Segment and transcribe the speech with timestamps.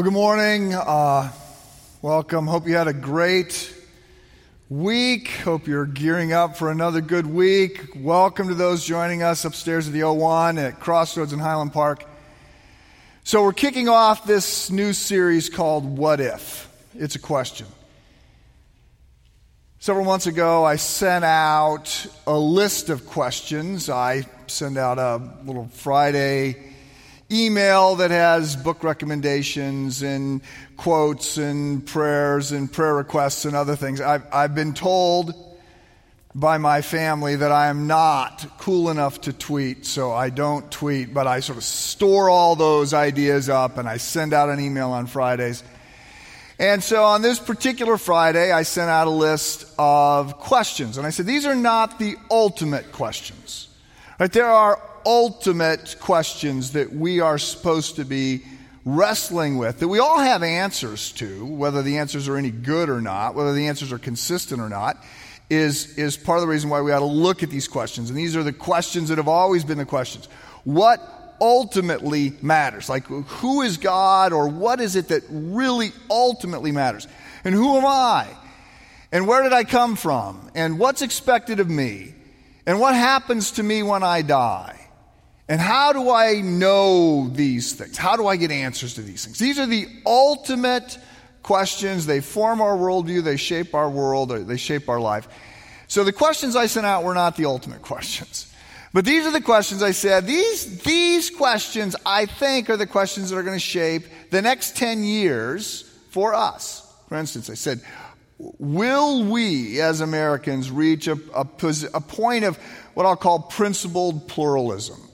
[0.00, 0.72] Well, good morning.
[0.72, 1.30] Uh,
[2.00, 2.46] welcome.
[2.46, 3.70] Hope you had a great
[4.70, 5.28] week.
[5.28, 7.88] Hope you're gearing up for another good week.
[7.94, 12.06] Welcome to those joining us upstairs at the O1 at Crossroads in Highland Park.
[13.24, 16.74] So, we're kicking off this new series called What If?
[16.94, 17.66] It's a question.
[19.80, 23.90] Several months ago, I sent out a list of questions.
[23.90, 26.69] I send out a little Friday
[27.30, 30.40] email that has book recommendations and
[30.76, 34.00] quotes and prayers and prayer requests and other things.
[34.00, 35.34] I've, I've been told
[36.34, 41.12] by my family that I am not cool enough to tweet, so I don't tweet,
[41.12, 44.90] but I sort of store all those ideas up and I send out an email
[44.90, 45.62] on Fridays.
[46.58, 50.98] And so on this particular Friday, I sent out a list of questions.
[50.98, 53.68] And I said, these are not the ultimate questions.
[54.18, 54.30] Right?
[54.30, 58.42] There are ultimate questions that we are supposed to be
[58.84, 63.00] wrestling with, that we all have answers to, whether the answers are any good or
[63.00, 65.02] not, whether the answers are consistent or not,
[65.48, 68.08] is, is part of the reason why we ought to look at these questions.
[68.08, 70.28] And these are the questions that have always been the questions.
[70.64, 71.00] What
[71.40, 72.88] ultimately matters.
[72.88, 77.08] Like, who is God or what is it that really ultimately matters?
[77.44, 78.26] And who am I?
[79.12, 80.50] And where did I come from?
[80.54, 82.14] And what's expected of me?
[82.66, 84.76] And what happens to me when I die?
[85.50, 87.96] And how do I know these things?
[87.96, 89.36] How do I get answers to these things?
[89.36, 90.96] These are the ultimate
[91.42, 92.06] questions.
[92.06, 95.26] They form our worldview, they shape our world, they shape our life.
[95.88, 98.46] So the questions I sent out were not the ultimate questions.
[98.92, 100.24] But these are the questions I said.
[100.24, 104.76] These, these questions, I think, are the questions that are going to shape the next
[104.76, 106.88] 10 years for us.
[107.08, 107.80] For instance, I said,
[108.38, 111.46] Will we as Americans reach a, a,
[111.92, 112.56] a point of
[112.94, 115.09] what I'll call principled pluralism?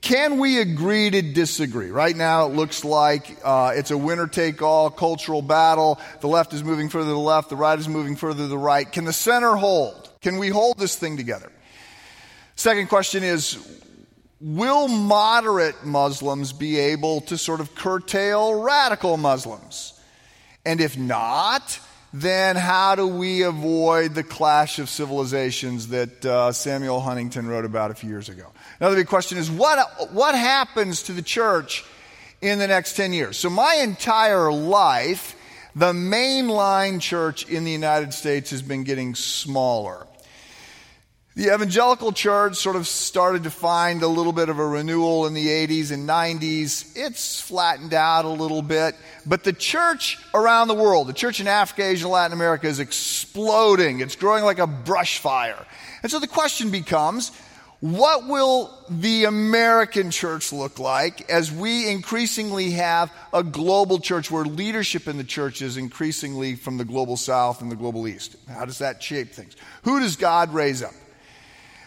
[0.00, 1.90] Can we agree to disagree?
[1.90, 6.00] Right now, it looks like uh, it's a winner take all cultural battle.
[6.20, 8.58] The left is moving further to the left, the right is moving further to the
[8.58, 8.90] right.
[8.90, 10.10] Can the center hold?
[10.22, 11.52] Can we hold this thing together?
[12.56, 13.58] Second question is
[14.40, 20.00] Will moderate Muslims be able to sort of curtail radical Muslims?
[20.64, 21.78] And if not,
[22.12, 27.90] then how do we avoid the clash of civilizations that uh, Samuel Huntington wrote about
[27.90, 28.46] a few years ago?
[28.80, 31.84] Another big question is what, what happens to the church
[32.40, 33.36] in the next 10 years?
[33.36, 35.36] So, my entire life,
[35.76, 40.06] the mainline church in the United States has been getting smaller.
[41.36, 45.34] The evangelical church sort of started to find a little bit of a renewal in
[45.34, 46.92] the 80s and 90s.
[46.96, 48.96] It's flattened out a little bit.
[49.24, 54.00] But the church around the world, the church in Africa, Asia, Latin America, is exploding.
[54.00, 55.64] It's growing like a brush fire.
[56.02, 57.30] And so the question becomes
[57.78, 64.44] what will the American church look like as we increasingly have a global church where
[64.44, 68.34] leadership in the church is increasingly from the global south and the global east?
[68.48, 69.56] How does that shape things?
[69.84, 70.92] Who does God raise up?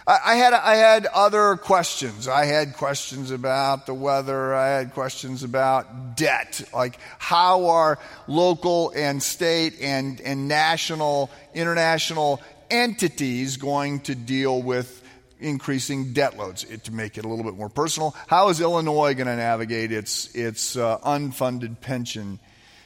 [0.05, 2.27] I had, I had other questions.
[2.27, 4.53] I had questions about the weather.
[4.53, 6.61] I had questions about debt.
[6.73, 15.01] Like, how are local and state and, and national, international entities going to deal with
[15.39, 16.65] increasing debt loads?
[16.65, 19.93] It, to make it a little bit more personal, how is Illinois going to navigate
[19.93, 22.39] its, its uh, unfunded pension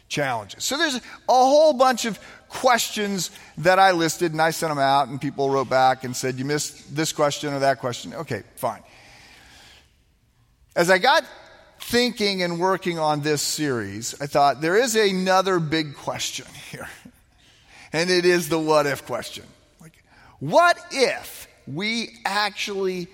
[0.08, 0.64] challenges?
[0.64, 2.20] So there's a whole bunch of
[2.50, 6.36] questions that I listed and I sent them out, and people wrote back and said,
[6.36, 8.14] You missed this question or that question.
[8.14, 8.82] Okay, fine.
[10.76, 11.24] As I got
[11.80, 16.90] thinking and working on this series, I thought there is another big question here.
[17.94, 19.46] And it is the what if question.
[19.82, 20.04] Like,
[20.40, 23.08] what if we actually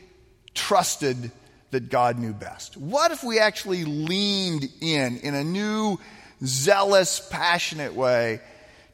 [0.53, 1.31] trusted
[1.71, 2.75] that God knew best?
[2.75, 5.99] What if we actually leaned in in a new,
[6.45, 8.41] zealous, passionate way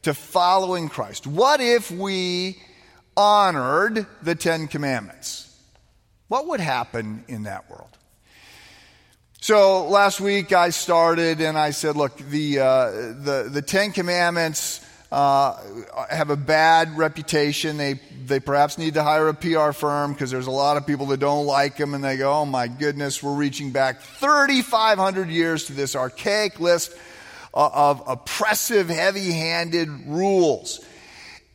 [0.04, 1.28] to following Christ?
[1.28, 2.62] What if we
[3.18, 5.46] honored the Ten Commandments?
[6.28, 7.90] What would happen in that world?
[9.42, 14.86] So last week I started and I said, look, the, uh, the, the Ten Commandments
[15.12, 15.58] uh,
[16.10, 17.78] have a bad reputation.
[17.78, 21.08] They, they perhaps need to hire a PR firm because there's a lot of people
[21.08, 25.66] that don't like them and they go, oh my goodness, we're reaching back 3,500 years
[25.66, 26.94] to this archaic list
[27.54, 30.86] of oppressive, heavy handed rules.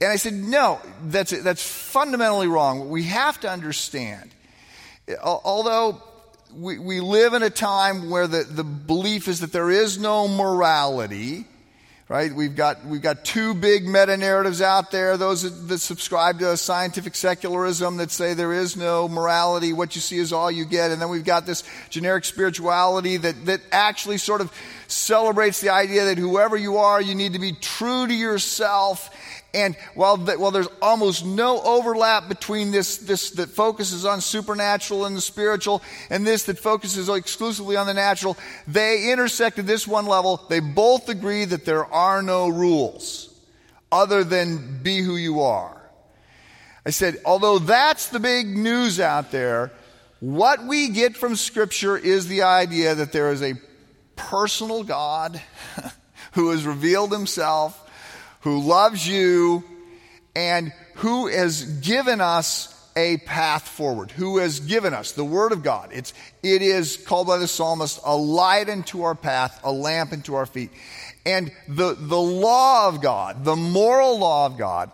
[0.01, 2.81] And I said, no, that's, that's fundamentally wrong.
[2.81, 4.31] What we have to understand,
[5.23, 6.03] although
[6.55, 10.29] we, we live in a time where the, the belief is that there is no
[10.29, 11.47] morality,
[12.09, 12.35] right?
[12.35, 16.57] We've got, we've got two big meta narratives out there those that, that subscribe to
[16.57, 20.91] scientific secularism that say there is no morality, what you see is all you get.
[20.91, 24.53] And then we've got this generic spirituality that, that actually sort of
[24.87, 29.11] celebrates the idea that whoever you are, you need to be true to yourself
[29.55, 35.05] and while, the, while there's almost no overlap between this, this that focuses on supernatural
[35.07, 35.81] and the spiritual
[36.11, 38.37] and this that focuses exclusively on the natural,
[38.67, 40.45] they intersect at this one level.
[40.49, 43.33] They both agree that there are no rules
[43.93, 45.81] other than be who you are.
[46.85, 49.73] I said, although that's the big news out there,
[50.19, 53.55] what we get from Scripture is the idea that there is a
[54.17, 55.41] personal God
[56.33, 57.81] who has revealed himself
[58.45, 59.65] who loves you,
[60.37, 65.63] and who has given us a path forward, who has given us the Word of
[65.63, 65.91] God.
[65.93, 66.13] It's,
[66.43, 70.47] it is called by the psalmist a light unto our path, a lamp unto our
[70.47, 70.71] feet.
[71.27, 74.91] And the, the law of God, the moral law of God,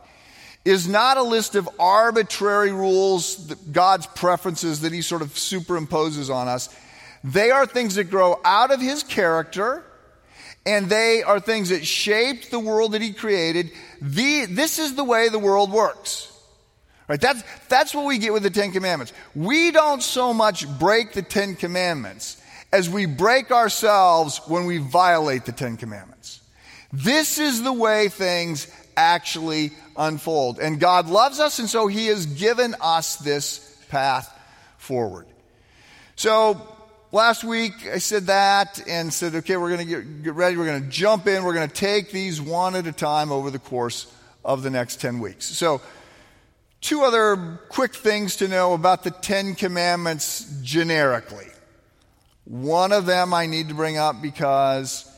[0.65, 3.37] is not a list of arbitrary rules,
[3.73, 6.75] God's preferences that He sort of superimposes on us.
[7.25, 9.85] They are things that grow out of His character
[10.67, 13.71] and they are things that shaped the world that he created.
[14.01, 16.27] The, this is the way the world works.
[17.09, 17.21] Right?
[17.21, 19.13] That's, that's what we get with the Ten Commandments.
[19.35, 22.41] We don't so much break the Ten Commandments
[22.73, 26.41] as we break ourselves when we violate the Ten Commandments.
[26.93, 30.59] This is the way things actually unfold.
[30.61, 34.33] And God loves us, and so He has given us this path
[34.79, 35.27] forward.
[36.17, 36.61] So,
[37.13, 40.57] Last week I said that and said, okay, we're going to get, ready.
[40.57, 41.43] We're going to jump in.
[41.43, 44.07] We're going to take these one at a time over the course
[44.45, 45.45] of the next 10 weeks.
[45.45, 45.83] So,
[46.81, 51.49] two other quick things to know about the Ten Commandments generically.
[52.45, 55.11] One of them I need to bring up because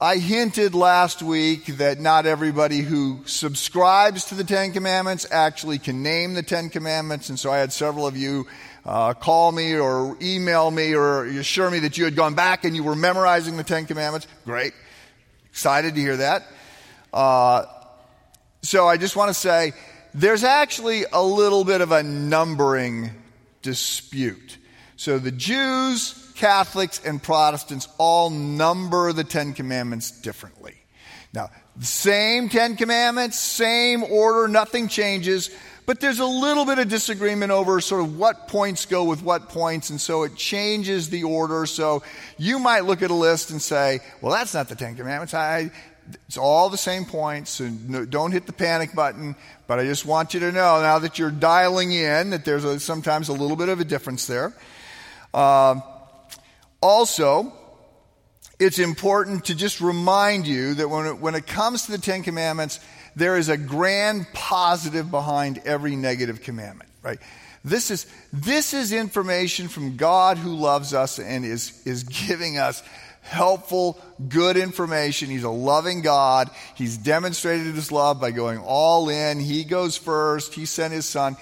[0.00, 6.02] I hinted last week that not everybody who subscribes to the Ten Commandments actually can
[6.04, 8.46] name the Ten Commandments, and so I had several of you
[8.84, 12.76] uh, call me or email me or assure me that you had gone back and
[12.76, 14.26] you were memorizing the Ten Commandments.
[14.44, 14.74] Great.
[15.46, 16.46] Excited to hear that.
[17.12, 17.64] Uh,
[18.62, 19.72] so I just want to say
[20.14, 23.10] there's actually a little bit of a numbering
[23.62, 24.58] dispute.
[24.96, 30.74] So the Jews, Catholics, and Protestants all number the Ten Commandments differently.
[31.32, 35.50] Now, same Ten Commandments, same order, nothing changes,
[35.86, 39.48] but there's a little bit of disagreement over sort of what points go with what
[39.48, 41.66] points, and so it changes the order.
[41.66, 42.02] So
[42.38, 45.34] you might look at a list and say, well, that's not the Ten Commandments.
[45.34, 45.70] I,
[46.26, 49.36] it's all the same points, no, don't hit the panic button.
[49.66, 52.78] But I just want you to know now that you're dialing in that there's a,
[52.78, 54.52] sometimes a little bit of a difference there.
[55.32, 55.80] Uh,
[56.80, 57.52] also,
[58.58, 62.22] it's important to just remind you that when it, when it comes to the Ten
[62.22, 62.80] Commandments,
[63.16, 67.18] there is a grand positive behind every negative commandment, right?
[67.64, 72.82] This is, this is information from God who loves us and is, is giving us
[73.22, 75.30] helpful, good information.
[75.30, 76.50] He's a loving God.
[76.74, 79.40] He's demonstrated his love by going all in.
[79.40, 80.54] He goes first.
[80.54, 81.36] He sent his son.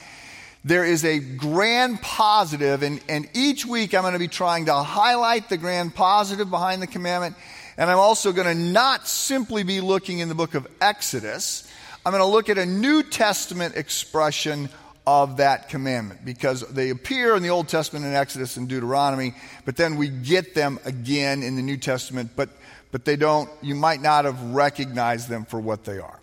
[0.64, 4.74] There is a grand positive, and, and each week I'm going to be trying to
[4.74, 7.34] highlight the grand positive behind the commandment
[7.76, 11.68] and I'm also going to not simply be looking in the book of Exodus.
[12.04, 14.68] I'm going to look at a New Testament expression
[15.06, 19.34] of that commandment because they appear in the Old Testament in Exodus and Deuteronomy,
[19.64, 22.50] but then we get them again in the New Testament, but,
[22.92, 26.20] but they don't, you might not have recognized them for what they are.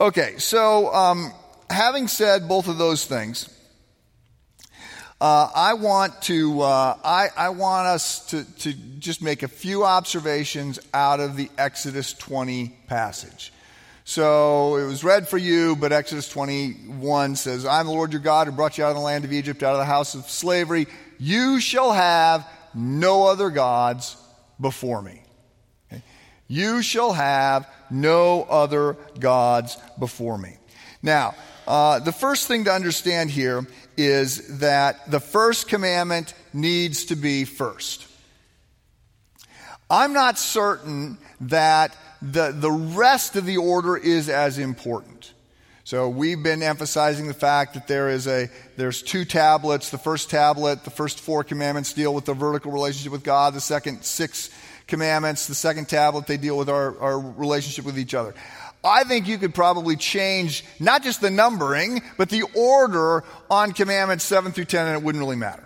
[0.00, 1.32] Okay, so um,
[1.70, 3.48] having said both of those things,
[5.24, 9.82] uh, I want to uh, I, I, want us to, to just make a few
[9.82, 13.50] observations out of the Exodus 20 passage.
[14.04, 18.48] So it was read for you, but Exodus 21 says, "I'm the Lord your God
[18.48, 20.88] who brought you out of the land of Egypt, out of the house of slavery.
[21.18, 24.18] You shall have no other gods
[24.60, 25.22] before me."
[25.90, 26.02] Okay?
[26.48, 30.58] You shall have no other gods before me.
[31.02, 31.34] Now,
[31.66, 37.44] uh, the first thing to understand here is that the first commandment needs to be
[37.44, 38.06] first.
[39.90, 45.32] I'm not certain that the, the rest of the order is as important.
[45.86, 49.90] So we've been emphasizing the fact that there is a there's two tablets.
[49.90, 53.52] The first tablet, the first four commandments deal with the vertical relationship with God.
[53.52, 54.48] The second six
[54.86, 58.34] commandments, the second tablet, they deal with our, our relationship with each other.
[58.84, 64.24] I think you could probably change not just the numbering, but the order on commandments
[64.24, 65.64] 7 through 10, and it wouldn't really matter.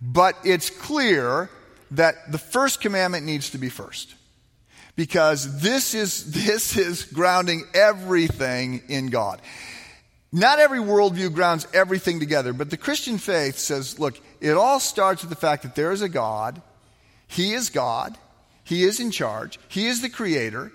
[0.00, 1.50] But it's clear
[1.92, 4.14] that the first commandment needs to be first.
[4.96, 9.40] because this is, this is grounding everything in God.
[10.32, 15.22] Not every worldview grounds everything together, but the Christian faith says, look, it all starts
[15.22, 16.62] with the fact that there is a God.
[17.28, 18.16] He is God.
[18.64, 19.58] He is in charge.
[19.68, 20.72] He is the creator.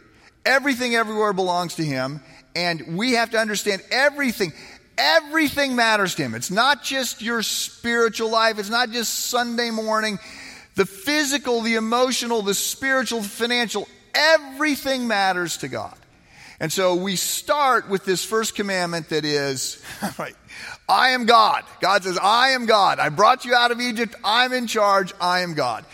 [0.48, 2.22] Everything everywhere belongs to Him.
[2.56, 4.54] And we have to understand everything.
[4.98, 6.34] Everything matters to Him.
[6.34, 8.58] It's not just your spiritual life.
[8.58, 10.20] It's not just Sunday morning.
[10.76, 15.98] The physical, the emotional, the spiritual, the financial, everything matters to God.
[16.60, 19.84] And so we start with this first commandment that is,
[20.18, 20.36] right,
[20.90, 21.64] I am God.
[21.82, 23.00] God says, I am God.
[23.00, 24.16] I brought you out of Egypt.
[24.24, 25.14] I'm in charge.
[25.20, 25.86] I am God.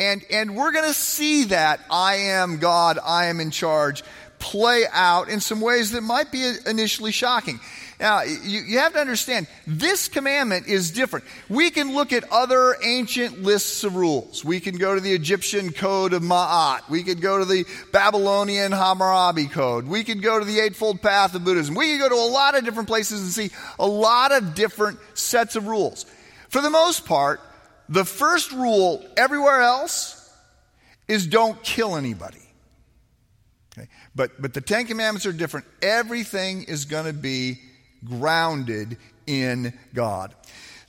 [0.00, 4.02] And, and we're going to see that I am God, I am in charge
[4.40, 7.60] play out in some ways that might be initially shocking.
[8.00, 11.26] Now, you, you, have to understand, this commandment is different.
[11.50, 14.42] We can look at other ancient lists of rules.
[14.42, 16.88] We can go to the Egyptian code of Ma'at.
[16.88, 19.86] We could go to the Babylonian Hammurabi code.
[19.86, 21.74] We could go to the Eightfold Path of Buddhism.
[21.74, 24.98] We could go to a lot of different places and see a lot of different
[25.12, 26.06] sets of rules.
[26.48, 27.42] For the most part,
[27.90, 30.16] the first rule everywhere else
[31.08, 32.38] is don't kill anybody.
[33.76, 33.88] Okay?
[34.14, 35.66] But, but the Ten Commandments are different.
[35.82, 37.58] Everything is going to be
[38.04, 40.34] grounded in God.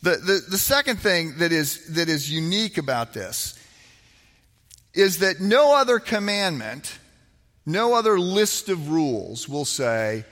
[0.03, 3.58] The, the, the second thing that is, that is unique about this
[4.93, 7.00] is that no other commandment,
[7.65, 10.24] no other list of rules will say,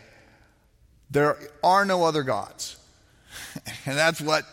[1.09, 2.77] there are no other gods.
[3.85, 4.43] and that's what,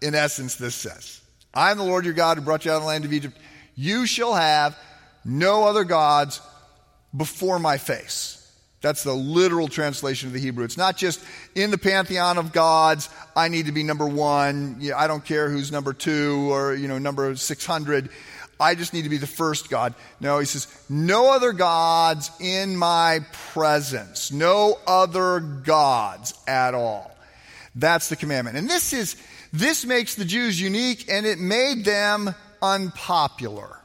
[0.00, 1.20] in essence, this says.
[1.54, 3.36] I am the Lord your God who brought you out of the land of Egypt.
[3.76, 4.76] You shall have
[5.24, 6.40] no other gods
[7.16, 8.40] before my face.
[8.80, 10.64] That's the literal translation of the Hebrew.
[10.64, 14.86] It's not just in the pantheon of gods, I need to be number one.
[14.94, 18.10] I don't care who's number two or, you know, number 600.
[18.60, 19.94] I just need to be the first God.
[20.20, 23.20] No, he says, no other gods in my
[23.52, 24.30] presence.
[24.30, 27.16] No other gods at all.
[27.74, 28.58] That's the commandment.
[28.58, 29.16] And this is,
[29.54, 33.78] this makes the Jews unique and it made them unpopular.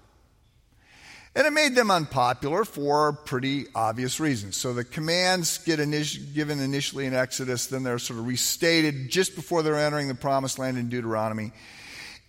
[1.36, 4.58] And it made them unpopular for pretty obvious reasons.
[4.58, 9.36] So the commands get initi- given initially in Exodus, then they're sort of restated just
[9.36, 11.52] before they're entering the promised land in Deuteronomy.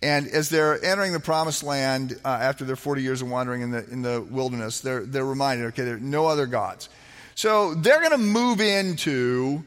[0.03, 3.71] And as they're entering the promised land uh, after their 40 years of wandering in
[3.71, 6.89] the, in the wilderness, they're, they're reminded, okay, there are no other gods.
[7.33, 9.63] So they're going to move into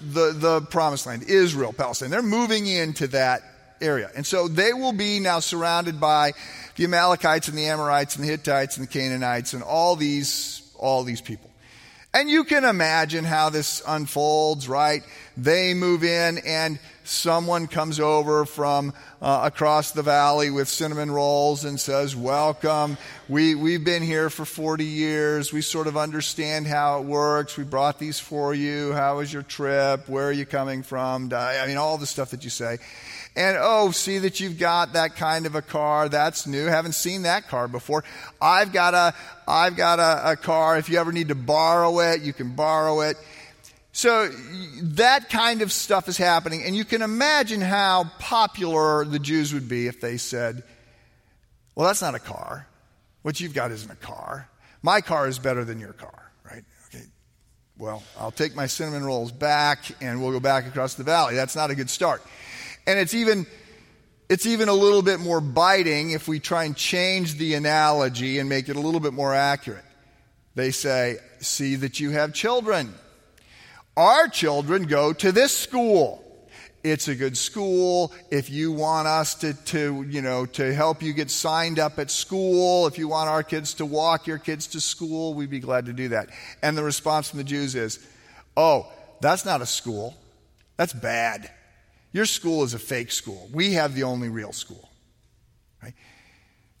[0.00, 2.10] the, the promised land, Israel, Palestine.
[2.10, 3.42] They're moving into that
[3.80, 4.10] area.
[4.14, 6.32] And so they will be now surrounded by
[6.76, 11.04] the Amalekites and the Amorites and the Hittites and the Canaanites and all these, all
[11.04, 11.50] these people.
[12.14, 15.02] And you can imagine how this unfolds, right?
[15.36, 21.66] They move in and someone comes over from uh, across the valley with cinnamon rolls
[21.66, 22.96] and says, Welcome.
[23.28, 25.52] We, we've been here for 40 years.
[25.52, 27.58] We sort of understand how it works.
[27.58, 28.92] We brought these for you.
[28.94, 30.08] How was your trip?
[30.08, 31.30] Where are you coming from?
[31.32, 32.78] I mean, all the stuff that you say.
[33.36, 36.08] And oh, see that you've got that kind of a car.
[36.08, 36.66] That's new.
[36.66, 38.02] Haven't seen that car before.
[38.40, 39.14] I've got a,
[39.46, 40.76] I've got a, a car.
[40.76, 43.16] If you ever need to borrow it, you can borrow it.
[43.92, 44.28] So
[44.82, 46.62] that kind of stuff is happening.
[46.64, 50.62] And you can imagine how popular the Jews would be if they said,
[51.74, 52.66] well, that's not a car.
[53.22, 54.48] What you've got isn't a car.
[54.82, 56.62] My car is better than your car, right?
[56.86, 57.04] Okay.
[57.76, 61.34] Well, I'll take my cinnamon rolls back and we'll go back across the valley.
[61.34, 62.22] That's not a good start.
[62.88, 63.46] And it's even,
[64.30, 68.48] it's even a little bit more biting if we try and change the analogy and
[68.48, 69.84] make it a little bit more accurate.
[70.54, 72.94] They say, See that you have children.
[73.94, 76.24] Our children go to this school.
[76.82, 78.10] It's a good school.
[78.30, 82.10] If you want us to, to, you know, to help you get signed up at
[82.10, 85.86] school, if you want our kids to walk your kids to school, we'd be glad
[85.86, 86.30] to do that.
[86.62, 87.98] And the response from the Jews is,
[88.56, 88.90] oh,
[89.20, 90.16] that's not a school.
[90.78, 91.50] That's bad.
[92.12, 93.48] Your school is a fake school.
[93.52, 94.88] We have the only real school.
[95.82, 95.94] Right?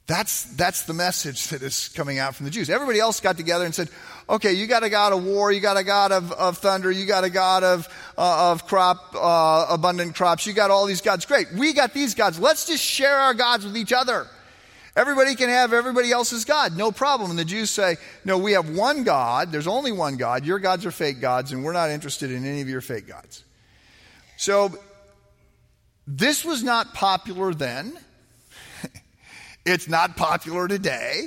[0.06, 2.70] That's, that's the message that is coming out from the Jews.
[2.70, 3.90] Everybody else got together and said,
[4.28, 7.04] okay, you got a God of war, you got a God of, of thunder, you
[7.04, 11.26] got a God of, uh, of crop, uh, abundant crops, you got all these gods.
[11.26, 11.52] Great.
[11.52, 12.40] We got these gods.
[12.40, 14.26] Let's just share our gods with each other.
[14.96, 17.30] Everybody can have everybody else's God, no problem.
[17.30, 19.52] And the Jews say, no, we have one God.
[19.52, 20.46] There's only one God.
[20.46, 23.44] Your gods are fake gods, and we're not interested in any of your fake gods.
[24.38, 24.76] So
[26.10, 27.92] this was not popular then.
[29.66, 31.26] it's not popular today.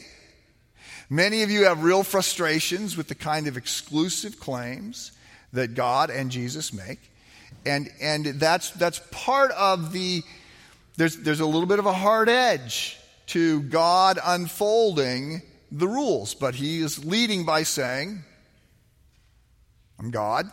[1.07, 5.11] Many of you have real frustrations with the kind of exclusive claims
[5.53, 7.00] that God and Jesus make.
[7.63, 10.23] And, and that's, that's part of the,
[10.97, 12.97] there's, there's a little bit of a hard edge
[13.27, 18.23] to God unfolding the rules, but he is leading by saying,
[20.00, 20.47] I'm God,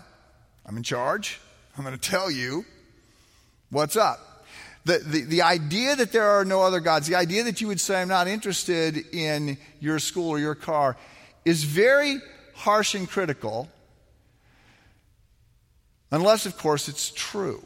[0.66, 1.40] I'm in charge,
[1.78, 2.66] I'm going to tell you
[3.70, 4.44] what's up.
[4.84, 7.80] The, the, the idea that there are no other gods, the idea that you would
[7.80, 10.96] say, I'm not interested in your school or your car,
[11.44, 12.20] is very
[12.54, 13.68] harsh and critical,
[16.10, 17.62] unless, of course, it's true.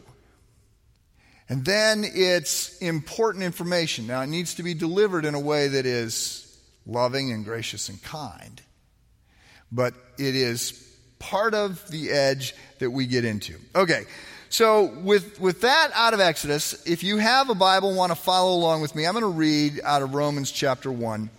[1.49, 4.07] And then it's important information.
[4.07, 8.03] Now, it needs to be delivered in a way that is loving and gracious and
[8.03, 8.61] kind.
[9.71, 10.73] But it is
[11.19, 13.57] part of the edge that we get into.
[13.77, 14.05] Okay,
[14.53, 18.17] so with, with that out of Exodus, if you have a Bible and want to
[18.17, 21.31] follow along with me, I'm going to read out of Romans chapter 1,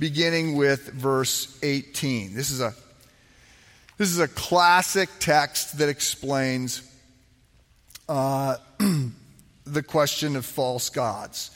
[0.00, 2.34] beginning with verse 18.
[2.34, 2.74] This is a,
[3.98, 6.82] this is a classic text that explains
[8.08, 8.56] uh,
[9.64, 11.52] the question of false gods.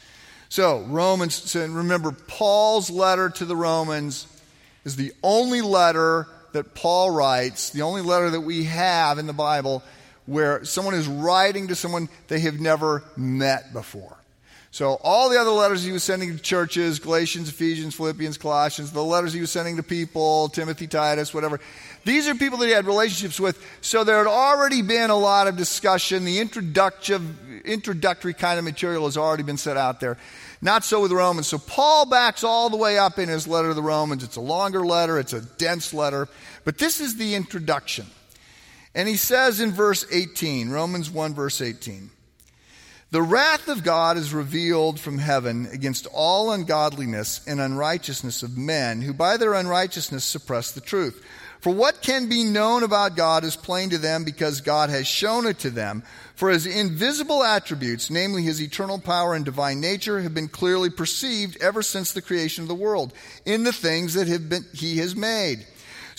[0.48, 4.28] So, Romans, and remember, Paul's letter to the Romans
[4.84, 9.32] is the only letter that Paul writes, the only letter that we have in the
[9.32, 9.82] Bible
[10.30, 14.16] where someone is writing to someone they have never met before.
[14.72, 19.02] So, all the other letters he was sending to churches Galatians, Ephesians, Philippians, Colossians, the
[19.02, 21.58] letters he was sending to people, Timothy, Titus, whatever
[22.04, 23.60] these are people that he had relationships with.
[23.80, 26.24] So, there had already been a lot of discussion.
[26.24, 30.16] The introductory kind of material has already been set out there.
[30.62, 31.48] Not so with the Romans.
[31.48, 34.22] So Paul backs all the way up in his letter to the Romans.
[34.22, 36.28] It's a longer letter, it's a dense letter,
[36.64, 38.06] but this is the introduction.
[38.94, 42.10] And he says in verse 18, Romans 1, verse 18,
[43.12, 49.02] the wrath of God is revealed from heaven against all ungodliness and unrighteousness of men
[49.02, 51.24] who by their unrighteousness suppress the truth.
[51.60, 55.46] For what can be known about God is plain to them because God has shown
[55.46, 56.04] it to them.
[56.34, 61.60] For his invisible attributes, namely his eternal power and divine nature, have been clearly perceived
[61.60, 63.12] ever since the creation of the world
[63.44, 65.66] in the things that have been, he has made.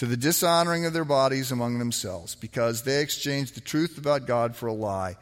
[0.00, 4.56] to the dishonoring of their bodies among themselves, because they exchanged the truth about God
[4.56, 5.14] for a lie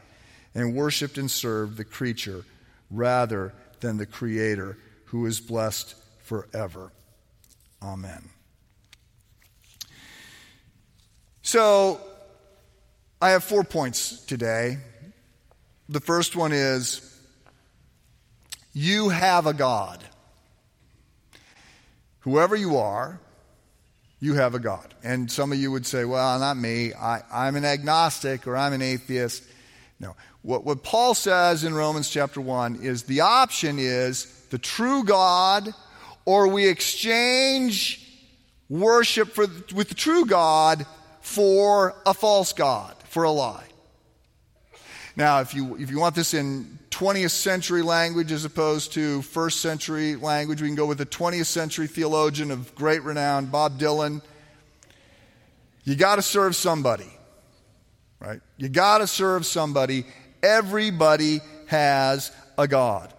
[0.55, 2.45] and worshiped and served the creature
[2.89, 6.93] rather than the Creator who is blessed forever.
[7.83, 8.29] Amen.
[11.41, 11.99] So,
[13.21, 14.77] I have four points today.
[15.89, 17.01] The first one is
[18.71, 20.01] you have a God.
[22.21, 23.19] Whoever you are,
[24.19, 24.93] you have a God.
[25.03, 26.93] And some of you would say, well, not me.
[26.93, 29.43] I, am an agnostic or I'm an atheist.
[29.99, 30.15] No.
[30.41, 35.73] What, what Paul says in Romans chapter 1 is the option is the true God,
[36.25, 38.05] or we exchange
[38.69, 40.85] worship for, with the true God
[41.21, 43.68] for a false God, for a lie.
[45.19, 49.59] Now, if you, if you want this in 20th century language as opposed to first
[49.59, 54.21] century language, we can go with a 20th century theologian of great renown, Bob Dylan.
[55.83, 57.11] You got to serve somebody,
[58.21, 58.39] right?
[58.55, 60.05] You got to serve somebody.
[60.41, 63.13] Everybody has a God.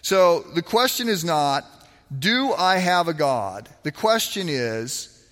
[0.00, 1.64] So the question is not,
[2.16, 3.68] do I have a God?
[3.82, 5.26] The question is,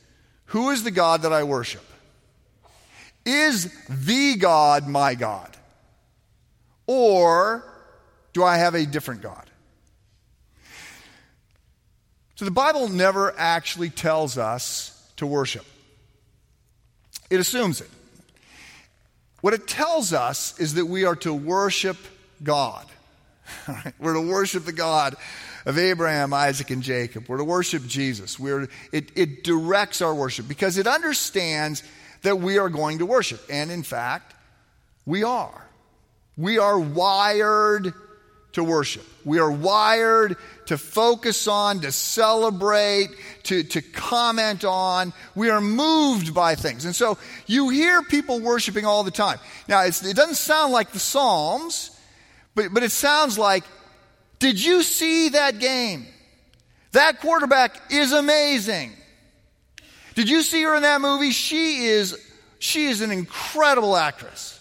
[0.47, 1.85] who is the God that I worship?
[3.25, 5.57] Is the God my God?
[6.93, 7.63] Or
[8.33, 9.49] do I have a different God?
[12.35, 15.65] So the Bible never actually tells us to worship,
[17.31, 17.89] it assumes it.
[19.41, 21.97] What it tells us is that we are to worship
[22.43, 22.85] God.
[24.01, 25.15] We're to worship the God
[25.67, 27.29] of Abraham, Isaac, and Jacob.
[27.29, 28.37] We're to worship Jesus.
[28.37, 31.85] We're, it, it directs our worship because it understands
[32.23, 33.41] that we are going to worship.
[33.49, 34.35] And in fact,
[35.07, 35.70] we are.
[36.41, 37.93] We are wired
[38.53, 39.05] to worship.
[39.27, 43.09] We are wired to focus on, to celebrate,
[43.45, 45.13] to, to comment on.
[45.35, 46.87] We are moved by things.
[46.87, 49.39] And so you hear people worshiping all the time.
[49.69, 51.91] Now, it doesn't sound like the Psalms,
[52.55, 53.65] but, but it sounds like,
[54.39, 56.07] did you see that game?
[56.93, 58.93] That quarterback is amazing.
[60.15, 61.33] Did you see her in that movie?
[61.33, 62.17] She is,
[62.59, 64.60] she is an incredible actress.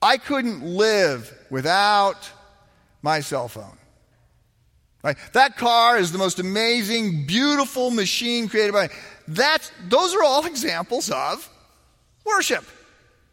[0.00, 2.30] I couldn't live without
[3.02, 3.76] my cell phone.
[5.02, 5.16] Right?
[5.32, 8.90] That car is the most amazing, beautiful machine created by.
[9.26, 11.48] That's, those are all examples of
[12.28, 12.64] Worship.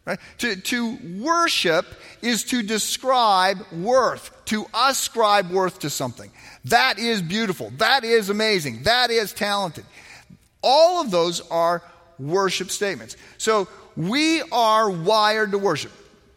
[0.04, 0.18] Right?
[0.38, 1.84] To, to worship
[2.22, 6.30] is to describe worth, to ascribe worth to something.
[6.66, 7.72] That is beautiful.
[7.78, 8.84] That is amazing.
[8.84, 9.84] That is talented.
[10.62, 11.82] All of those are
[12.18, 13.16] worship statements.
[13.36, 15.92] So we are wired to worship.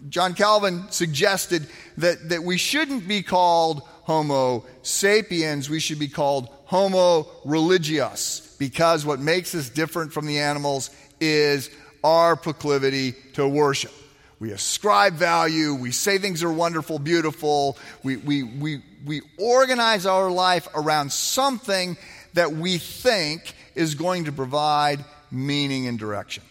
[0.07, 6.47] John Calvin suggested that, that we shouldn't be called Homo sapiens, we should be called
[6.65, 11.69] Homo religiosus, because what makes us different from the animals is
[12.03, 13.91] our proclivity to worship.
[14.39, 20.31] We ascribe value, we say things are wonderful, beautiful, we, we, we, we organize our
[20.31, 21.97] life around something
[22.35, 26.43] that we think is going to provide meaning and direction.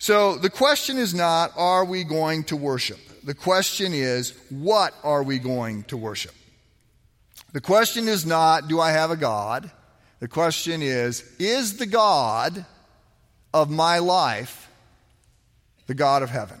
[0.00, 2.98] So the question is not, are we going to worship?
[3.22, 6.34] The question is, what are we going to worship?
[7.52, 9.70] The question is not, do I have a God?
[10.20, 12.64] The question is, is the God
[13.52, 14.70] of my life
[15.86, 16.58] the God of heaven?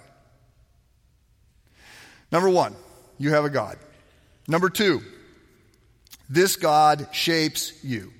[2.30, 2.76] Number one,
[3.16, 3.78] you have a God.
[4.48, 5.00] Number two,
[6.28, 8.12] this God shapes you.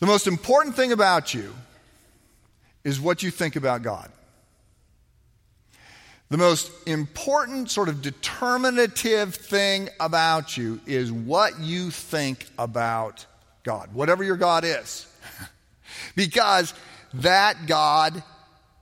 [0.00, 1.54] The most important thing about you
[2.86, 4.08] is what you think about God.
[6.30, 13.26] The most important, sort of determinative thing about you is what you think about
[13.64, 15.12] God, whatever your God is.
[16.14, 16.74] because
[17.14, 18.22] that God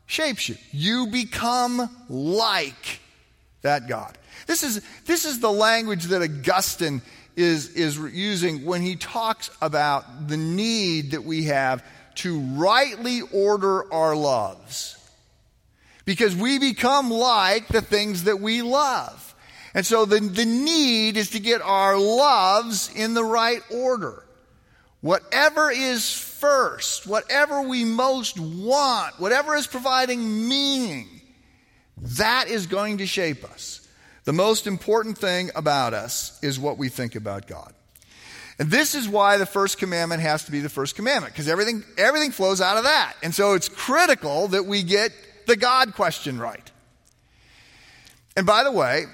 [0.05, 0.57] shapes you.
[0.71, 3.01] You become like
[3.63, 4.19] that God.
[4.47, 7.01] This is, this is the language that Augustine
[7.37, 11.83] is, is using when he talks about the need that we have
[12.17, 14.97] to rightly order our loves.
[16.05, 19.35] Because we become like the things that we love.
[19.75, 24.23] And so the, the need is to get our loves in the right order.
[25.01, 31.09] Whatever is first, whatever we most want, whatever is providing meaning,
[31.99, 33.87] that is going to shape us.
[34.25, 37.75] The most important thing about us is what we think about God.
[38.59, 41.83] And this is why the first commandment has to be the first commandment, because everything,
[41.99, 43.15] everything flows out of that.
[43.23, 45.13] And so it's critical that we get
[45.47, 46.71] the God question right.
[48.37, 49.07] And by the way,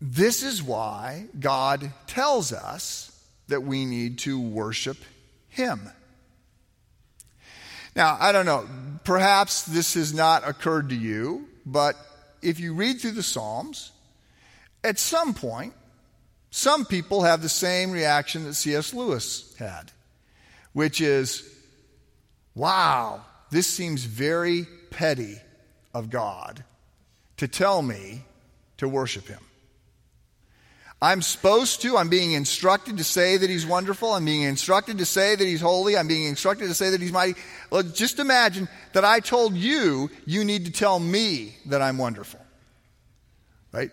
[0.00, 3.08] this is why God tells us
[3.48, 4.98] that we need to worship
[5.48, 5.80] Him.
[7.94, 8.66] Now, I don't know,
[9.04, 11.96] perhaps this has not occurred to you, but
[12.40, 13.92] if you read through the Psalms,
[14.82, 15.74] at some point,
[16.54, 18.92] some people have the same reaction that C.S.
[18.92, 19.90] Lewis had,
[20.74, 21.50] which is,
[22.54, 25.38] wow, this seems very petty
[25.94, 26.62] of God
[27.38, 28.26] to tell me
[28.76, 29.40] to worship Him.
[31.00, 34.12] I'm supposed to, I'm being instructed to say that He's wonderful.
[34.12, 35.96] I'm being instructed to say that He's holy.
[35.96, 37.40] I'm being instructed to say that He's mighty.
[37.70, 42.40] Well, just imagine that I told you, you need to tell me that I'm wonderful.
[43.72, 43.90] Right?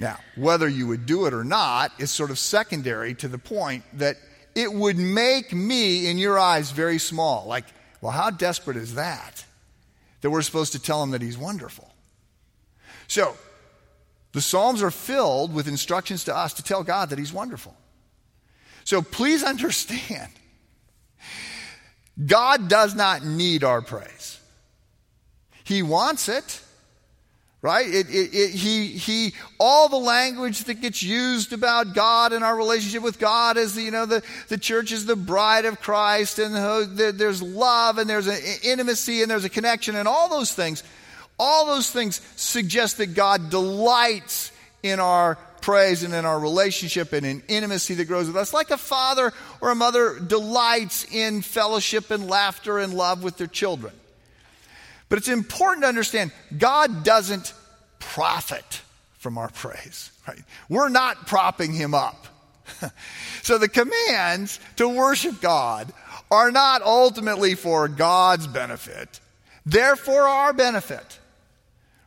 [0.00, 3.84] Now, whether you would do it or not is sort of secondary to the point
[3.98, 4.16] that
[4.54, 7.44] it would make me, in your eyes, very small.
[7.46, 7.66] Like,
[8.00, 9.44] well, how desperate is that?
[10.22, 11.92] That we're supposed to tell him that he's wonderful.
[13.08, 13.36] So,
[14.32, 17.76] the Psalms are filled with instructions to us to tell God that he's wonderful.
[18.84, 20.30] So, please understand
[22.24, 24.40] God does not need our praise,
[25.62, 26.62] he wants it.
[27.62, 27.86] Right?
[27.86, 32.56] It, it, it, he, he, all the language that gets used about God and our
[32.56, 36.38] relationship with God is, the, you know, the, the church is the bride of Christ
[36.38, 40.54] and the, there's love and there's an intimacy and there's a connection and all those
[40.54, 40.82] things.
[41.38, 47.26] All those things suggest that God delights in our praise and in our relationship and
[47.26, 52.10] in intimacy that grows with us, like a father or a mother delights in fellowship
[52.10, 53.92] and laughter and love with their children.
[55.10, 57.52] But it's important to understand God doesn't
[57.98, 58.80] profit
[59.18, 60.40] from our praise, right?
[60.70, 62.26] We're not propping him up.
[63.42, 65.92] so the commands to worship God
[66.30, 69.20] are not ultimately for God's benefit,
[69.66, 71.18] they're for our benefit.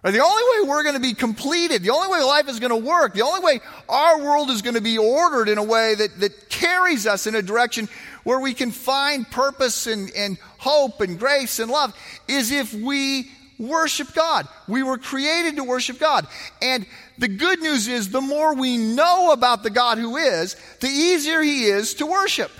[0.01, 2.89] The only way we're going to be completed, the only way life is going to
[2.89, 6.19] work, the only way our world is going to be ordered in a way that,
[6.19, 7.87] that carries us in a direction
[8.25, 11.93] where we can find purpose and, and hope and grace and love
[12.27, 14.47] is if we worship God.
[14.67, 16.25] We were created to worship God.
[16.61, 16.85] And
[17.17, 21.41] the good news is the more we know about the God who is, the easier
[21.41, 22.51] he is to worship.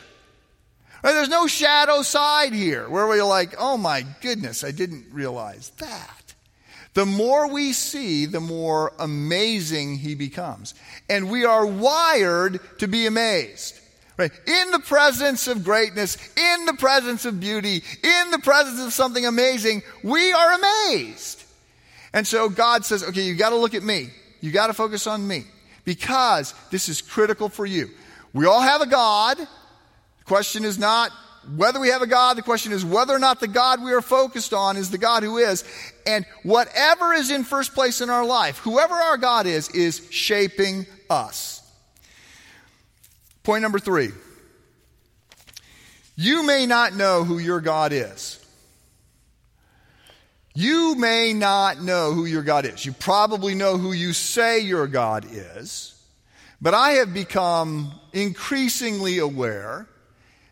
[1.01, 6.33] There's no shadow side here where we're like, oh my goodness, I didn't realize that.
[6.93, 10.73] The more we see, the more amazing he becomes.
[11.09, 13.79] And we are wired to be amazed.
[14.17, 14.31] Right?
[14.45, 19.25] In the presence of greatness, in the presence of beauty, in the presence of something
[19.25, 21.43] amazing, we are amazed.
[22.13, 24.09] And so God says, okay, you got to look at me.
[24.39, 25.45] You got to focus on me
[25.83, 27.89] because this is critical for you.
[28.33, 29.37] We all have a God.
[29.37, 31.11] The question is not
[31.55, 34.01] whether we have a God, the question is whether or not the God we are
[34.01, 35.63] focused on is the God who is.
[36.05, 40.85] And whatever is in first place in our life, whoever our God is, is shaping
[41.09, 41.62] us.
[43.43, 44.11] Point number three.
[46.15, 48.39] You may not know who your God is.
[50.55, 52.85] You may not know who your God is.
[52.85, 55.89] You probably know who you say your God is.
[56.61, 59.87] But I have become increasingly aware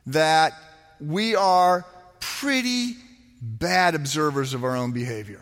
[0.07, 0.53] that
[0.99, 1.85] we are
[2.19, 2.95] pretty
[3.41, 5.41] bad observers of our own behavior.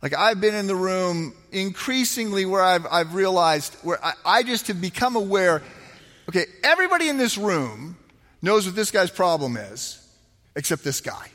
[0.00, 4.68] Like I've been in the room increasingly where I've, I've realized, where I, I just
[4.68, 5.62] have become aware
[6.28, 7.96] okay, everybody in this room
[8.42, 10.04] knows what this guy's problem is,
[10.54, 11.30] except this guy.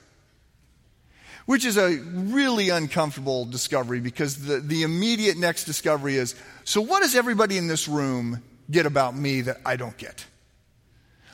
[1.46, 7.02] Which is a really uncomfortable discovery because the, the immediate next discovery is so, what
[7.02, 10.26] does everybody in this room get about me that I don't get?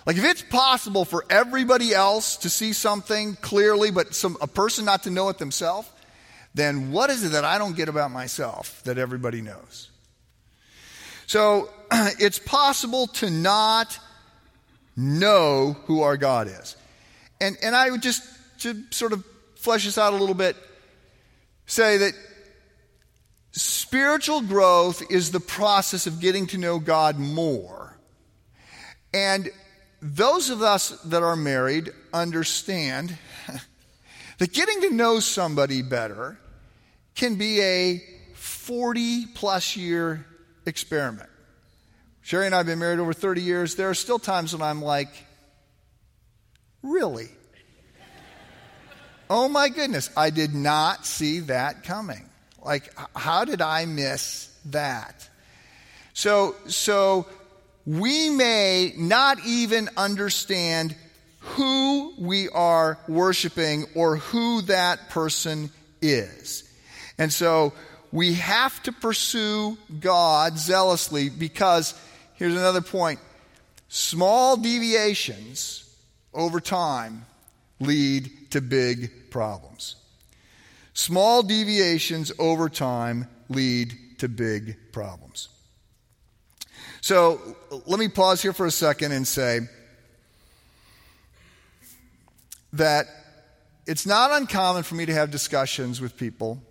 [0.05, 4.85] Like, if it's possible for everybody else to see something clearly, but some, a person
[4.85, 5.89] not to know it themselves,
[6.53, 9.91] then what is it that I don't get about myself that everybody knows?
[11.27, 13.99] So, it's possible to not
[14.95, 16.75] know who our God is.
[17.39, 18.23] And, and I would just,
[18.61, 19.23] to sort of
[19.55, 20.55] flesh this out a little bit,
[21.65, 22.13] say that
[23.51, 27.97] spiritual growth is the process of getting to know God more.
[29.13, 29.49] And
[30.01, 33.17] those of us that are married understand
[34.37, 36.39] that getting to know somebody better
[37.15, 40.25] can be a 40 plus year
[40.67, 41.29] experiment.
[42.21, 43.75] Sherry and I have been married over 30 years.
[43.75, 45.09] There are still times when I'm like,
[46.83, 47.29] really?
[49.29, 52.29] oh my goodness, I did not see that coming.
[52.63, 55.27] Like, how did I miss that?
[56.13, 57.27] So, so
[57.85, 60.95] we may not even understand
[61.39, 66.69] who we are worshiping or who that person is.
[67.17, 67.73] And so
[68.11, 71.93] we have to pursue God zealously because
[72.35, 73.19] here's another point
[73.89, 75.83] small deviations
[76.33, 77.25] over time
[77.79, 79.95] lead to big problems.
[80.93, 85.49] Small deviations over time lead to big problems.
[87.01, 87.39] So
[87.85, 89.61] let me pause here for a second and say
[92.73, 93.05] that
[93.85, 96.61] it's not uncommon for me to have discussions with people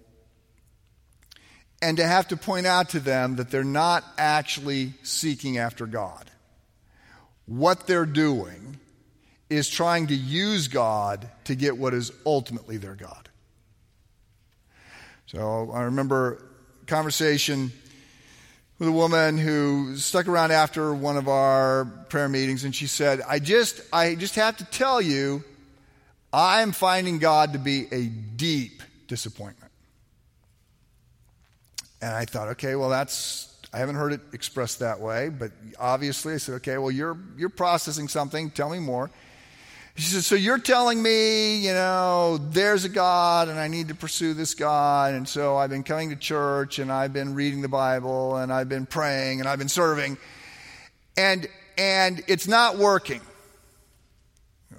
[1.83, 6.31] and to have to point out to them that they're not actually seeking after God.
[7.47, 8.79] What they're doing
[9.49, 13.29] is trying to use God to get what is ultimately their God.
[15.27, 16.43] So I remember
[16.87, 17.73] conversation
[18.79, 23.21] with a woman who stuck around after one of our prayer meetings and she said,
[23.27, 25.43] I just, I just have to tell you,
[26.33, 29.66] I am finding God to be a deep disappointment.
[32.01, 36.35] And I thought, okay, well, that's, I haven't heard it expressed that way, but obviously
[36.35, 38.51] I said, okay, well, you're, you're processing something.
[38.51, 39.11] Tell me more.
[39.97, 43.95] She said, So you're telling me, you know, there's a God and I need to
[43.95, 45.15] pursue this God.
[45.15, 48.69] And so I've been coming to church and I've been reading the Bible and I've
[48.69, 50.19] been praying and I've been serving.
[51.17, 53.23] And, and it's not working.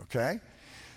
[0.04, 0.40] Okay?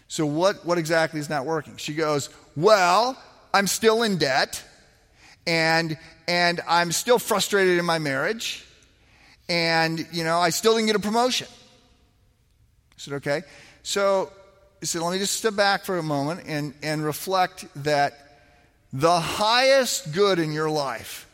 [0.09, 1.79] So what, what exactly is not working?
[1.79, 3.17] She goes, Well,
[3.55, 4.63] I'm still in debt
[5.51, 8.65] and, and I'm still frustrated in my marriage.
[9.49, 11.49] And, you know, I still didn't get a promotion.
[12.93, 13.43] I said, Okay.
[13.83, 14.31] So,
[14.79, 18.15] he said, let me just step back for a moment and, and reflect that
[18.93, 21.29] the highest good in your life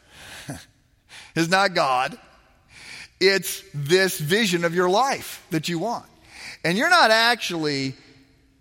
[1.37, 2.19] is not God.
[3.21, 6.07] It's this vision of your life that you want.
[6.65, 7.95] And you're not actually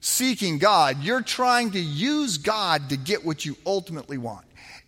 [0.01, 4.44] seeking God, you're trying to use God to get what you ultimately want.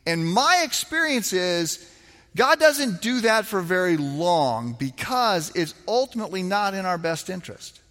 [0.08, 1.86] And my experience is
[2.34, 7.82] God doesn't do that for very long because it's ultimately not in our best interest.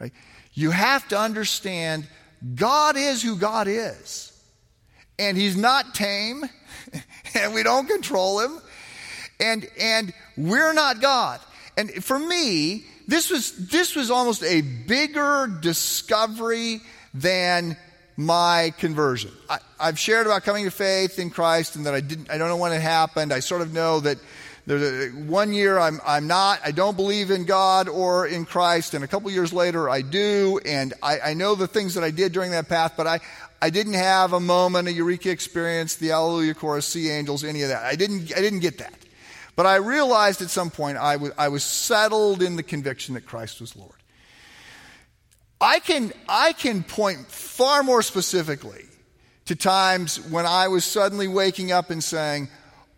[0.00, 0.12] Right?
[0.54, 2.08] You have to understand
[2.54, 4.32] God is who God is.
[5.18, 6.44] And He's not tame,
[7.34, 8.58] and we don't control Him,
[9.38, 11.40] and, and we're not God.
[11.76, 16.80] And for me, this was, this was almost a bigger discovery
[17.12, 17.76] than
[18.16, 19.30] my conversion.
[19.48, 22.48] I, have shared about coming to faith in Christ and that I didn't, I don't
[22.48, 23.32] know when it happened.
[23.32, 24.18] I sort of know that
[24.66, 28.94] there's a, one year I'm, I'm not, I don't believe in God or in Christ,
[28.94, 32.10] and a couple years later I do, and I, I know the things that I
[32.10, 33.20] did during that path, but I,
[33.62, 37.68] I didn't have a moment, a eureka experience, the Alleluia chorus, see angels, any of
[37.68, 37.84] that.
[37.84, 38.94] I didn't, I didn't get that.
[39.54, 43.24] But I realized at some point I was, I was settled in the conviction that
[43.24, 43.95] Christ was Lord.
[45.60, 48.84] I can, I can point far more specifically
[49.46, 52.48] to times when I was suddenly waking up and saying,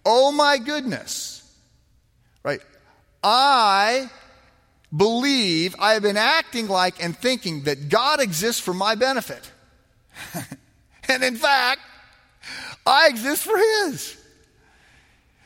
[0.04, 1.38] Oh my goodness,
[2.42, 2.60] Right?
[3.22, 4.10] I
[4.96, 9.50] believe I have been acting like and thinking that God exists for my benefit.
[11.08, 11.80] and in fact,
[12.86, 14.16] I exist for His.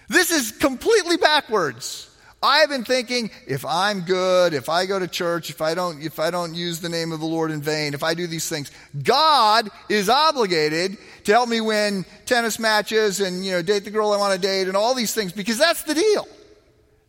[0.08, 2.08] This is completely backwards.
[2.42, 6.02] I have been thinking if I'm good, if I go to church, if I don't
[6.02, 8.48] if I don't use the name of the Lord in vain, if I do these
[8.48, 8.70] things,
[9.02, 14.12] God is obligated to help me win tennis matches and you know date the girl
[14.12, 16.26] I want to date and all these things because that's the deal.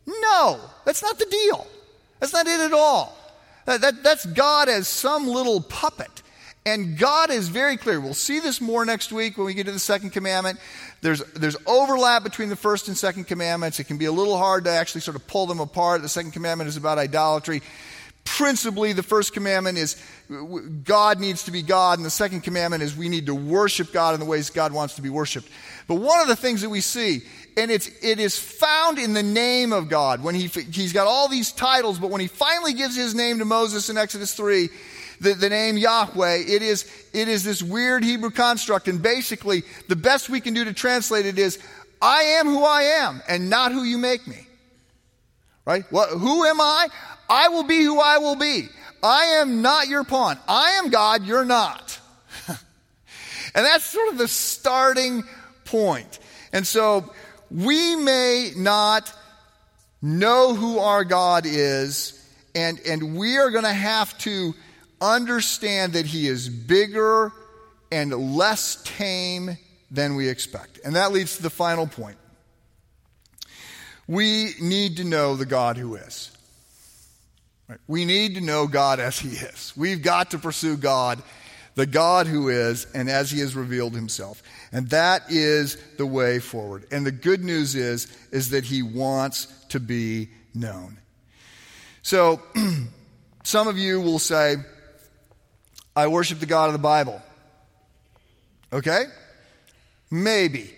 [0.06, 1.66] No, that's not the deal.
[2.20, 3.16] That's not it at all.
[3.66, 6.22] That, that, that's God as some little puppet.
[6.66, 8.00] And God is very clear.
[8.00, 10.58] We'll see this more next week when we get to the second commandment.
[11.04, 13.78] There's, there's overlap between the first and second commandments.
[13.78, 16.00] It can be a little hard to actually sort of pull them apart.
[16.00, 17.60] The second commandment is about idolatry.
[18.24, 20.02] Principally, the first commandment is
[20.82, 24.14] God needs to be God, and the second commandment is we need to worship God
[24.14, 25.46] in the ways God wants to be worshiped.
[25.88, 27.20] But one of the things that we see
[27.56, 30.22] and it's, it is found in the name of God.
[30.24, 33.44] When he, he's got all these titles, but when he finally gives his name to
[33.44, 34.68] Moses in Exodus 3,
[35.24, 38.86] the, the name Yahweh, it is, it is this weird Hebrew construct.
[38.86, 41.58] And basically, the best we can do to translate it is,
[42.00, 44.46] I am who I am and not who you make me.
[45.64, 45.84] Right?
[45.90, 46.88] What, who am I?
[47.28, 48.68] I will be who I will be.
[49.02, 50.38] I am not your pawn.
[50.46, 51.98] I am God, you're not.
[52.48, 52.58] and
[53.54, 55.24] that's sort of the starting
[55.64, 56.18] point.
[56.52, 57.12] And so
[57.50, 59.12] we may not
[60.00, 62.22] know who our God is,
[62.54, 64.54] and, and we are going to have to
[65.00, 67.32] understand that He is bigger
[67.90, 69.56] and less tame
[69.90, 70.80] than we expect.
[70.84, 72.16] And that leads to the final point.
[74.06, 76.30] We need to know the God who is.
[77.86, 79.72] We need to know God as He is.
[79.76, 81.22] We've got to pursue God,
[81.74, 84.42] the God who is, and as He has revealed Himself.
[84.74, 86.84] And that is the way forward.
[86.90, 90.98] And the good news is, is that he wants to be known.
[92.02, 92.42] So,
[93.44, 94.56] some of you will say,
[95.96, 97.22] I worship the God of the Bible.
[98.72, 99.04] Okay?
[100.10, 100.70] Maybe.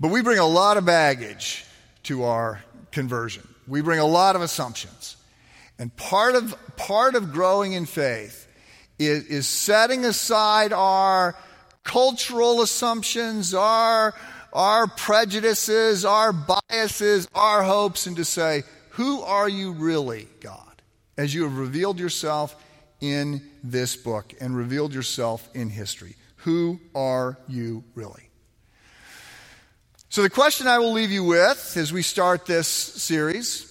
[0.00, 1.64] But we bring a lot of baggage
[2.04, 3.46] to our conversion.
[3.66, 5.16] We bring a lot of assumptions.
[5.78, 8.48] And part of, part of growing in faith
[8.98, 11.36] is, is setting aside our
[11.84, 14.14] cultural assumptions, our,
[14.52, 20.82] our prejudices, our biases, our hopes, and to say, Who are you really, God?
[21.16, 22.56] As you have revealed yourself
[23.00, 26.16] in this book and revealed yourself in history.
[26.36, 28.30] Who are you really?
[30.08, 33.68] So, the question I will leave you with as we start this series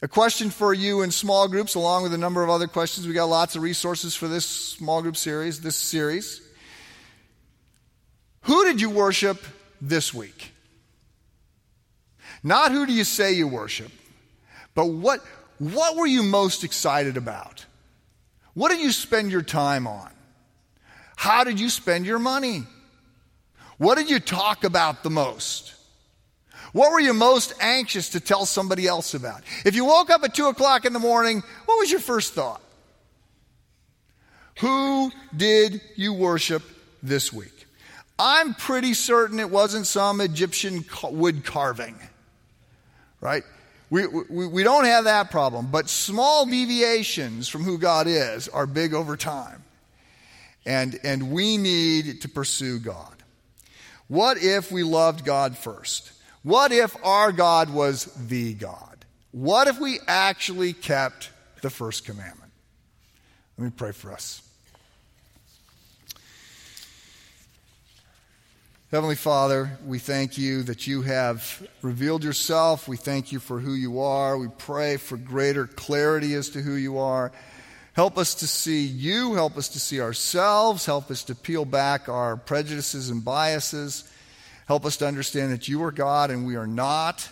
[0.00, 3.06] a question for you in small groups, along with a number of other questions.
[3.06, 6.40] We got lots of resources for this small group series, this series.
[8.42, 9.42] Who did you worship
[9.80, 10.52] this week?
[12.44, 13.90] Not who do you say you worship,
[14.76, 15.20] but what,
[15.58, 17.64] what were you most excited about?
[18.54, 20.10] What did you spend your time on?
[21.16, 22.64] How did you spend your money?
[23.76, 25.74] What did you talk about the most?
[26.72, 29.42] What were you most anxious to tell somebody else about?
[29.64, 32.60] If you woke up at 2 o'clock in the morning, what was your first thought?
[34.58, 36.62] Who did you worship
[37.02, 37.66] this week?
[38.18, 41.96] I'm pretty certain it wasn't some Egyptian wood carving,
[43.20, 43.44] right?
[43.90, 48.66] We, we, we don't have that problem, but small deviations from who God is are
[48.66, 49.64] big over time.
[50.66, 53.14] And, and we need to pursue God.
[54.08, 56.12] What if we loved God first?
[56.42, 59.04] What if our God was the God?
[59.32, 61.30] What if we actually kept
[61.62, 62.52] the first commandment?
[63.56, 64.42] Let me pray for us.
[68.90, 72.88] Heavenly Father, we thank you that you have revealed yourself.
[72.88, 74.38] We thank you for who you are.
[74.38, 77.30] We pray for greater clarity as to who you are.
[77.92, 79.34] Help us to see you.
[79.34, 80.86] Help us to see ourselves.
[80.86, 84.10] Help us to peel back our prejudices and biases.
[84.66, 87.28] Help us to understand that you are God and we are not.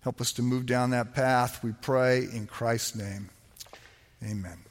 [0.00, 1.62] Help us to move down that path.
[1.62, 3.30] We pray in Christ's name.
[4.24, 4.67] Amen.